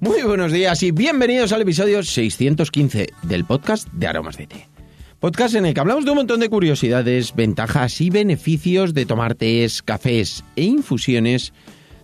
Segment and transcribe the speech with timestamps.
[0.00, 4.66] Muy buenos días y bienvenidos al episodio 615 del podcast de Aromas de Té.
[5.18, 9.34] Podcast en el que hablamos de un montón de curiosidades, ventajas y beneficios de tomar
[9.34, 11.52] tés, cafés e infusiones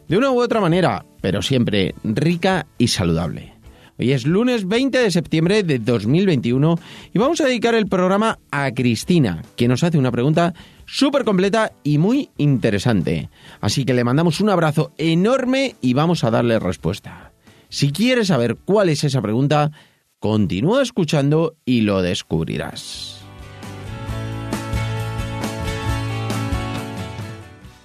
[0.08, 3.54] de una u otra manera, pero siempre rica y saludable.
[3.98, 6.78] Hoy es lunes 20 de septiembre de 2021
[7.14, 10.52] y vamos a dedicar el programa a Cristina, que nos hace una pregunta
[10.84, 13.30] súper completa y muy interesante.
[13.62, 17.32] Así que le mandamos un abrazo enorme y vamos a darle respuesta.
[17.68, 19.70] Si quieres saber cuál es esa pregunta,
[20.18, 23.16] continúa escuchando y lo descubrirás.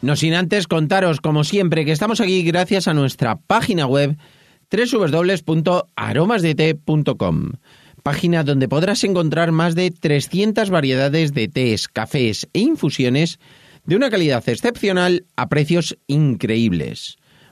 [0.01, 4.17] No sin antes contaros, como siempre, que estamos aquí gracias a nuestra página web
[4.71, 7.51] www.aromasdete.com,
[8.01, 13.37] página donde podrás encontrar más de 300 variedades de tés, cafés e infusiones
[13.85, 17.19] de una calidad excepcional a precios increíbles.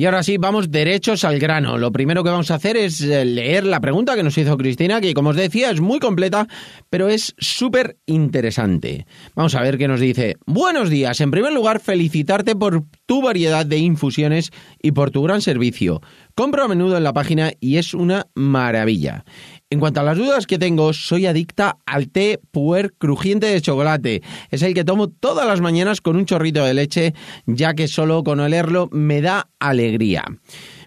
[0.00, 1.76] Y ahora sí, vamos derechos al grano.
[1.76, 5.00] Lo primero que vamos a hacer es eh, leer la pregunta que nos hizo Cristina,
[5.00, 6.46] que como os decía es muy completa,
[6.88, 9.06] pero es súper interesante.
[9.34, 10.36] Vamos a ver qué nos dice.
[10.46, 11.20] Buenos días.
[11.20, 16.00] En primer lugar, felicitarte por tu variedad de infusiones y por tu gran servicio.
[16.36, 19.24] Compro a menudo en la página y es una maravilla.
[19.70, 24.22] En cuanto a las dudas que tengo, soy adicta al té puer crujiente de chocolate.
[24.50, 27.12] Es el que tomo todas las mañanas con un chorrito de leche,
[27.44, 30.24] ya que solo con olerlo me da alegría.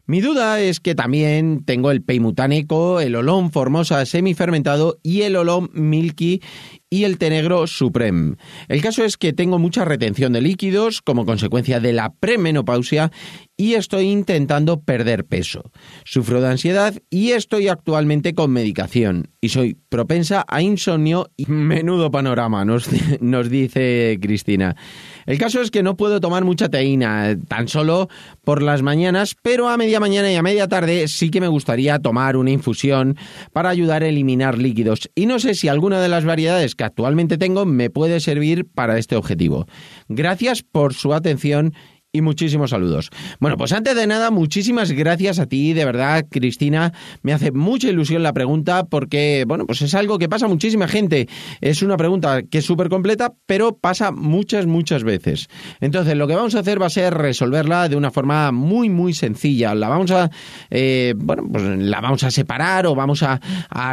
[0.08, 5.70] Mi duda es que también tengo el peimutánico, el olón formosa semifermentado y el olón
[5.74, 6.42] milky
[6.90, 8.36] y el té negro supreme.
[8.68, 13.12] El caso es que tengo mucha retención de líquidos como consecuencia de la premenopausia
[13.62, 15.72] y estoy intentando perder peso.
[16.04, 22.10] Sufro de ansiedad y estoy actualmente con medicación y soy propensa a insomnio y menudo
[22.10, 22.90] panorama, nos,
[23.22, 24.76] nos dice Cristina.
[25.28, 28.10] El caso es que no puedo tomar mucha teína, tan solo
[28.44, 32.00] por las mañanas, pero a media mañana y a media tarde sí que me gustaría
[32.00, 33.16] tomar una infusión
[33.54, 35.12] para ayudar a eliminar líquidos.
[35.14, 38.98] Y no sé si alguna de las variedades que actualmente tengo me puede servir para
[38.98, 39.68] este objetivo.
[40.08, 41.76] Gracias por su atención
[42.14, 43.10] y muchísimos saludos.
[43.40, 46.92] Bueno, pues antes de nada, muchísimas gracias a ti, de verdad, Cristina.
[47.22, 50.90] Me hace mucha ilusión la pregunta porque, bueno, pues es algo que pasa a muchísima
[50.90, 51.30] gente.
[51.62, 55.48] Es una pregunta que es súper completa, pero pasa muchas, muchas veces.
[55.80, 59.14] Entonces, lo que vamos a hacer va a ser resolverla de una forma muy, muy
[59.14, 59.74] sencilla.
[59.74, 60.30] La vamos a,
[60.70, 63.40] eh, bueno, pues la vamos a separar o vamos a,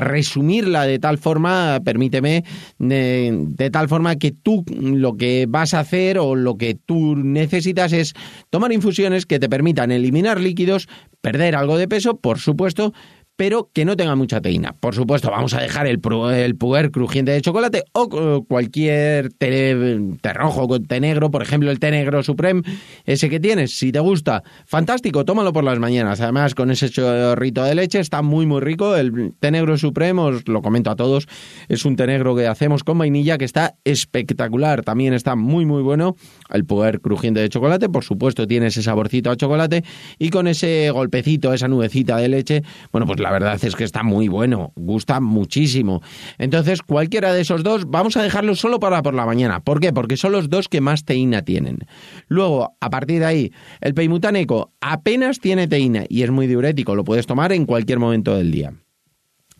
[0.01, 2.45] resumirla de tal forma, permíteme,
[2.79, 7.93] de tal forma que tú lo que vas a hacer o lo que tú necesitas
[7.93, 8.08] es
[8.51, 10.89] tomar infusiones que te permitan eliminar líquidos,
[11.21, 12.93] perder algo de peso, por supuesto,
[13.39, 14.75] pero que no tenga mucha teína.
[14.81, 16.01] Por supuesto, vamos a dejar el,
[16.35, 19.97] el crujiente de chocolate o cualquier té,
[20.35, 22.63] rojo con té negro, por ejemplo, el té negro supreme,
[23.05, 26.21] ese que tienes, si te gusta, fantástico, tómalo por las mañanas.
[26.21, 28.97] Además, con ese chorrito de leche está muy, muy rico.
[28.97, 31.29] El té negro supremo, os lo comento a todos,
[31.69, 34.83] es un té negro que hacemos con vainilla que está espectacular.
[34.83, 36.17] También está muy, muy bueno.
[36.51, 39.85] El puer crujiente de chocolate, por supuesto, tiene ese saborcito a chocolate
[40.19, 43.85] y con ese golpecito, esa nubecita de leche, bueno, pues la la verdad es que
[43.85, 46.01] está muy bueno, gusta muchísimo.
[46.39, 49.61] Entonces, cualquiera de esos dos, vamos a dejarlo solo para por la mañana.
[49.61, 49.93] ¿Por qué?
[49.93, 51.81] Porque son los dos que más teína tienen.
[52.29, 53.53] Luego, a partir de ahí,
[53.83, 58.35] el peimutaneco apenas tiene teína y es muy diurético, lo puedes tomar en cualquier momento
[58.35, 58.73] del día.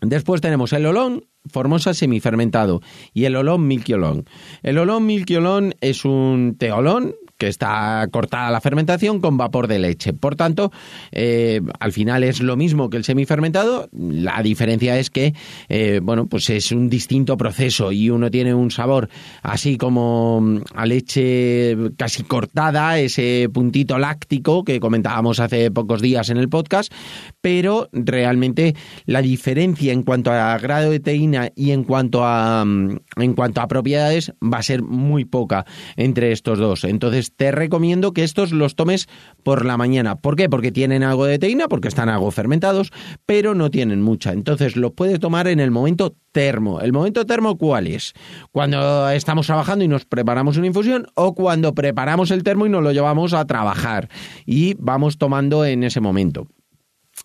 [0.01, 2.81] Después tenemos el olón, Formosa semifermentado
[3.13, 4.25] y el olón milquiolón.
[4.63, 10.13] El olón milquiolón es un teolón que está cortada la fermentación con vapor de leche.
[10.13, 10.71] Por tanto,
[11.11, 13.89] eh, al final es lo mismo que el semifermentado.
[13.93, 15.33] La diferencia es que,
[15.69, 19.09] eh, bueno, pues es un distinto proceso y uno tiene un sabor
[19.41, 26.29] así como mm, a leche casi cortada, ese puntito láctico que comentábamos hace pocos días
[26.29, 26.91] en el podcast,
[27.39, 28.75] pero realmente
[29.05, 33.61] la diferencia en cuanto a grado de teína y en cuanto a mm, en cuanto
[33.61, 35.65] a propiedades va a ser muy poca
[35.95, 36.83] entre estos dos.
[36.83, 39.07] Entonces te recomiendo que estos los tomes
[39.43, 40.15] por la mañana.
[40.15, 40.49] ¿Por qué?
[40.49, 42.91] Porque tienen algo de teína, porque están algo fermentados,
[43.25, 44.33] pero no tienen mucha.
[44.33, 46.81] Entonces los puedes tomar en el momento termo.
[46.81, 48.13] ¿El momento termo cuál es?
[48.51, 52.83] Cuando estamos trabajando y nos preparamos una infusión o cuando preparamos el termo y nos
[52.83, 54.09] lo llevamos a trabajar
[54.45, 56.47] y vamos tomando en ese momento.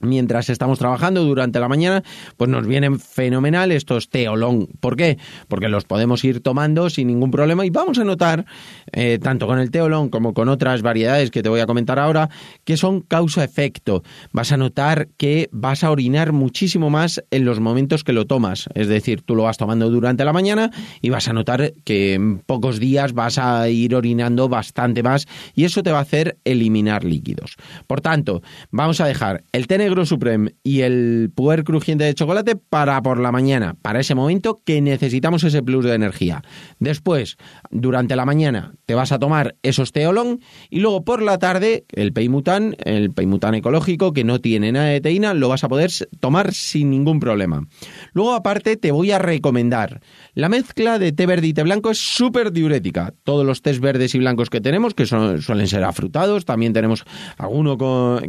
[0.01, 2.03] Mientras estamos trabajando durante la mañana,
[2.37, 4.69] pues nos vienen fenomenal estos teolón.
[4.81, 5.19] ¿Por qué?
[5.49, 8.47] Porque los podemos ir tomando sin ningún problema y vamos a notar,
[8.93, 12.31] eh, tanto con el teolón como con otras variedades que te voy a comentar ahora,
[12.65, 14.03] que son causa-efecto.
[14.33, 18.69] Vas a notar que vas a orinar muchísimo más en los momentos que lo tomas.
[18.75, 20.71] Es decir, tú lo vas tomando durante la mañana
[21.01, 25.65] y vas a notar que en pocos días vas a ir orinando bastante más y
[25.65, 27.57] eso te va a hacer eliminar líquidos.
[27.87, 32.57] Por tanto, vamos a dejar el té negro supreme y el puer crujiente de chocolate
[32.57, 36.43] para por la mañana, para ese momento que necesitamos ese plus de energía.
[36.79, 37.37] Después,
[37.71, 40.41] durante la mañana, te vas a tomar esos teolón
[40.71, 45.03] y luego por la tarde, el peimután, el peimután ecológico que no tiene nada de
[45.03, 47.67] teína, lo vas a poder tomar sin ningún problema.
[48.15, 50.01] Luego, aparte, te voy a recomendar
[50.33, 53.13] la mezcla de té verde y té blanco es súper diurética.
[53.23, 57.05] Todos los tés verdes y blancos que tenemos, que suelen ser afrutados, también tenemos
[57.37, 57.77] alguno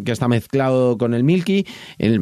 [0.04, 1.45] que está mezclado con el milk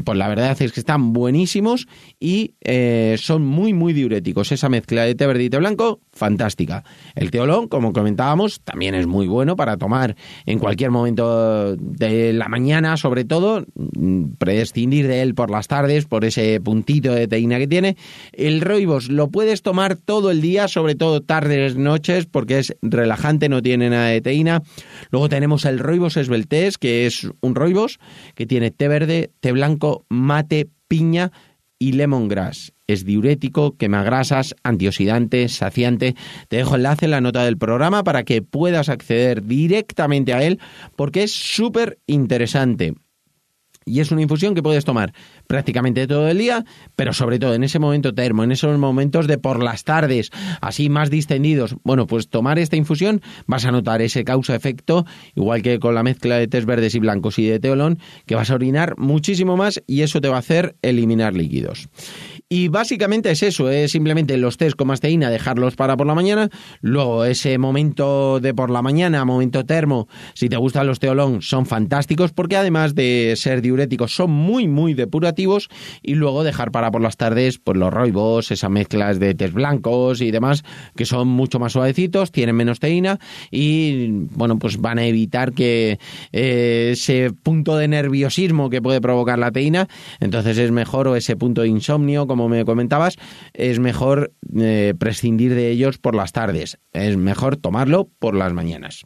[0.04, 1.88] pues la verdad es que están buenísimos
[2.20, 4.52] y eh, son muy, muy diuréticos.
[4.52, 6.84] Esa mezcla de té verde y té blanco, fantástica.
[7.16, 10.16] El teolón, como comentábamos, también es muy bueno para tomar
[10.46, 16.06] en cualquier momento de la mañana, sobre todo, mm, prescindir de él por las tardes,
[16.06, 17.98] por ese puntito de teína que tiene.
[18.32, 23.50] El roibos lo puedes tomar todo el día, sobre todo tardes, noches, porque es relajante,
[23.50, 24.64] no tiene nada de teína.
[25.12, 28.00] Luego tenemos el roibos esbeltés, que es un roibos
[28.36, 31.32] que tiene té verde té blanco, mate, piña
[31.80, 32.74] y lemongrass.
[32.88, 36.16] Es diurético, quema grasas, antioxidante, saciante.
[36.48, 40.60] Te dejo enlace en la nota del programa para que puedas acceder directamente a él
[40.96, 42.94] porque es súper interesante
[43.86, 45.14] y es una infusión que puedes tomar
[45.48, 46.66] prácticamente todo el día,
[46.96, 50.32] pero sobre todo en ese momento termo, en esos momentos de por las tardes,
[50.62, 51.76] así más distendidos.
[51.84, 56.38] Bueno, pues tomar esta infusión vas a notar ese causa-efecto, igual que con la mezcla
[56.38, 60.02] de tés verdes y blancos y de teolón, que vas a orinar muchísimo más y
[60.02, 61.90] eso te va a hacer eliminar líquidos.
[62.56, 66.50] Y básicamente es eso, es simplemente los test con masteína, dejarlos para por la mañana,
[66.82, 71.66] luego ese momento de por la mañana, momento termo, si te gustan los teolón, son
[71.66, 75.68] fantásticos porque además de ser diuréticos son muy, muy depurativos
[76.04, 80.22] y luego dejar para por las tardes pues los roibos, esas mezclas de test blancos
[80.22, 80.64] y demás
[80.96, 83.18] que son mucho más suavecitos, tienen menos teína
[83.50, 85.98] y bueno, pues van a evitar que
[86.32, 89.88] eh, ese punto de nerviosismo que puede provocar la teína,
[90.20, 93.16] entonces es mejor o ese punto de insomnio como me comentabas,
[93.54, 96.78] es mejor eh, prescindir de ellos por las tardes.
[96.92, 99.06] Es mejor tomarlo por las mañanas.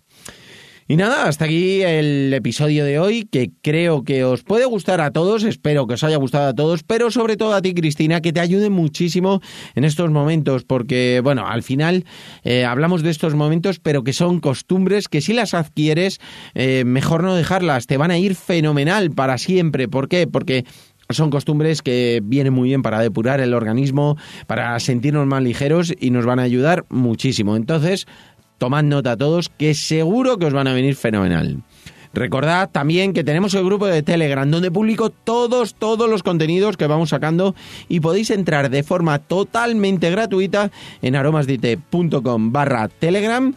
[0.89, 5.12] Y nada, hasta aquí el episodio de hoy, que creo que os puede gustar a
[5.12, 8.31] todos, espero que os haya gustado a todos, pero sobre todo a ti, Cristina, que
[8.31, 9.42] te ayude muchísimo
[9.75, 12.06] en estos momentos, porque, bueno, al final
[12.44, 16.19] eh, hablamos de estos momentos, pero que son costumbres que si las adquieres,
[16.56, 19.90] eh, mejor no dejarlas, te van a ir fenomenal para siempre.
[19.90, 20.25] ¿Por qué?
[20.25, 20.63] Porque
[21.09, 26.12] son costumbres que vienen muy bien para depurar el organismo, para sentirnos más ligeros y
[26.12, 27.56] nos van a ayudar muchísimo.
[27.56, 28.07] Entonces,
[28.57, 31.63] tomad nota a todos que seguro que os van a venir fenomenal.
[32.13, 36.88] Recordad también que tenemos el grupo de Telegram donde publico todos, todos los contenidos que
[36.88, 37.54] vamos sacando
[37.89, 40.71] y podéis entrar de forma totalmente gratuita
[41.01, 43.54] en aromasdite.com barra Telegram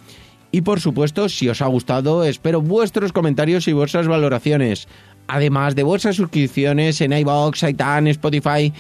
[0.53, 4.89] y por supuesto si os ha gustado espero vuestros comentarios y vuestras valoraciones
[5.31, 8.71] además de vuestras suscripciones en iBox, iTunes, Spotify